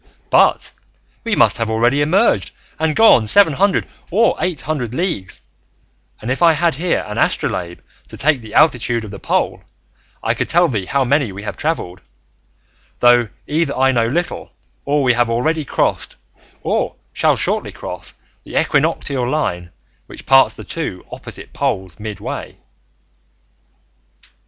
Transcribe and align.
But 0.31 0.73
we 1.23 1.35
must 1.35 1.59
have 1.59 1.69
already 1.69 2.01
emerged 2.01 2.49
and 2.79 2.95
gone 2.95 3.27
seven 3.27 3.53
hundred 3.53 3.85
or 4.09 4.35
eight 4.39 4.61
hundred 4.61 4.95
leagues; 4.95 5.41
and 6.19 6.31
if 6.31 6.41
I 6.41 6.53
had 6.53 6.73
here 6.73 7.05
an 7.07 7.19
astrolabe 7.19 7.83
to 8.07 8.17
take 8.17 8.41
the 8.41 8.55
altitude 8.55 9.05
of 9.05 9.11
the 9.11 9.19
pole, 9.19 9.61
I 10.23 10.33
could 10.33 10.49
tell 10.49 10.67
thee 10.67 10.87
how 10.87 11.03
many 11.05 11.31
we 11.31 11.43
have 11.43 11.55
travelled, 11.55 12.01
though 12.99 13.29
either 13.45 13.77
I 13.77 13.91
know 13.91 14.07
little, 14.07 14.53
or 14.85 15.03
we 15.03 15.13
have 15.13 15.29
already 15.29 15.63
crossed 15.65 16.15
or 16.63 16.95
shall 17.13 17.35
shortly 17.35 17.71
cross 17.71 18.15
the 18.43 18.59
equinoctial 18.59 19.29
line 19.29 19.69
which 20.07 20.25
parts 20.25 20.55
the 20.55 20.63
two 20.63 21.05
opposite 21.11 21.53
poles 21.53 21.99
midway." 21.99 22.57